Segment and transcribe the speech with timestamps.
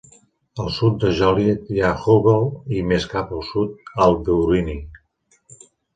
[0.61, 3.77] Al sud de Joliet hi ha Hubble i més cap al sud
[4.07, 4.79] Al-Biruni.